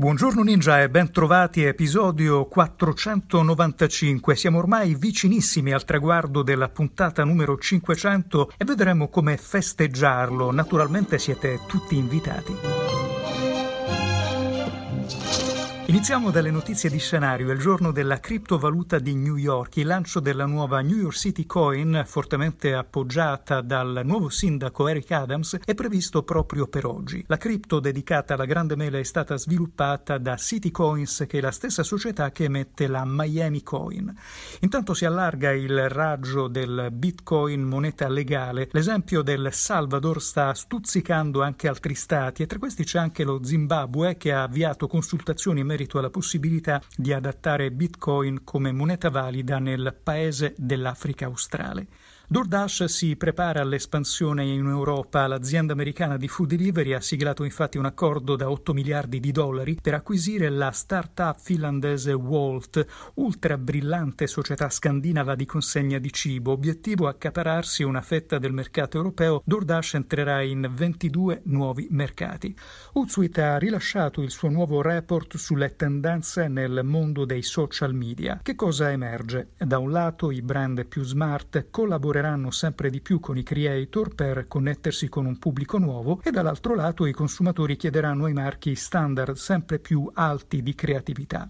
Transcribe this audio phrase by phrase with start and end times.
[0.00, 4.36] Buongiorno Ninja e ben trovati a episodio 495.
[4.36, 10.52] Siamo ormai vicinissimi al traguardo della puntata numero 500 e vedremo come festeggiarlo.
[10.52, 12.87] Naturalmente siete tutti invitati.
[15.88, 17.50] Iniziamo dalle notizie di scenario.
[17.50, 22.02] Il giorno della criptovaluta di New York, il lancio della nuova New York City Coin,
[22.04, 27.24] fortemente appoggiata dal nuovo sindaco Eric Adams, è previsto proprio per oggi.
[27.26, 31.50] La cripto dedicata alla grande mela è stata sviluppata da City Coins, che è la
[31.50, 34.14] stessa società che emette la Miami Coin.
[34.60, 38.68] Intanto si allarga il raggio del Bitcoin moneta legale.
[38.72, 44.18] L'esempio del Salvador sta stuzzicando anche altri stati e tra questi c'è anche lo Zimbabwe
[44.18, 50.54] che ha avviato consultazioni merito alla possibilità di adattare Bitcoin come moneta valida nel paese
[50.56, 51.86] dell'Africa australe.
[52.30, 55.26] DoorDash si prepara all'espansione in Europa.
[55.26, 59.78] L'azienda americana di food delivery ha siglato infatti un accordo da 8 miliardi di dollari
[59.80, 66.52] per acquisire la start-up finlandese Walt, ultra brillante società scandinava di consegna di cibo.
[66.52, 69.40] Obiettivo accapararsi una fetta del mercato europeo.
[69.46, 72.54] DoorDash entrerà in 22 nuovi mercati.
[72.92, 78.38] Hootsuite ha rilasciato il suo nuovo report sulle tendenze nel mondo dei social media.
[78.42, 79.52] Che cosa emerge?
[79.56, 84.14] Da un lato i brand più smart collaborano collaboreranno sempre di più con i creator
[84.14, 89.36] per connettersi con un pubblico nuovo e dall'altro lato i consumatori chiederanno ai marchi standard
[89.36, 91.48] sempre più alti di creatività.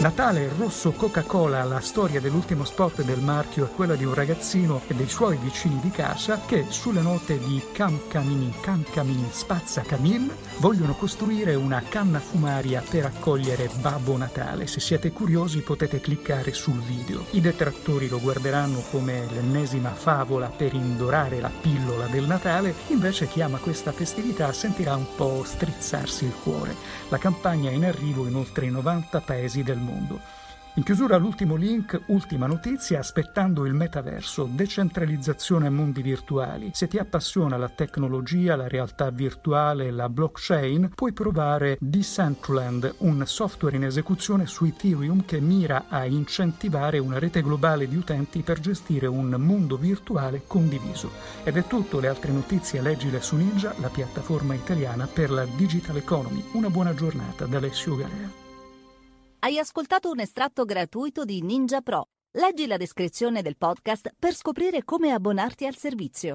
[0.00, 4.94] Natale rosso Coca-Cola, la storia dell'ultimo spot del marchio è quella di un ragazzino e
[4.94, 10.30] dei suoi vicini di casa che sulle note di Cam Camini, Cam Camini, Spazza Camil
[10.58, 14.66] vogliono costruire una canna fumaria per accogliere Babbo Natale.
[14.66, 17.24] Se siete curiosi potete cliccare sul video.
[17.30, 23.40] I detrattori lo guarderanno come l'ennesima favola per indorare la pillola del Natale, invece chi
[23.40, 26.76] ama questa festività sentirà un po' strizzarsi il cuore.
[27.08, 30.44] La campagna è in arrivo in oltre 90 paesi del mondo mondo.
[30.76, 36.70] In chiusura l'ultimo link, ultima notizia, aspettando il metaverso, decentralizzazione e mondi virtuali.
[36.74, 43.76] Se ti appassiona la tecnologia, la realtà virtuale la blockchain, puoi provare Decentraland, un software
[43.76, 49.06] in esecuzione su Ethereum che mira a incentivare una rete globale di utenti per gestire
[49.06, 51.10] un mondo virtuale condiviso.
[51.42, 55.96] Ed è tutto, le altre notizie leggile su Ninja, la piattaforma italiana per la digital
[55.96, 56.44] economy.
[56.52, 58.45] Una buona giornata da Alessio Garea.
[59.46, 62.08] Hai ascoltato un estratto gratuito di Ninja Pro.
[62.32, 66.34] Leggi la descrizione del podcast per scoprire come abbonarti al servizio.